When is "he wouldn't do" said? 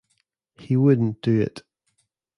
0.57-1.39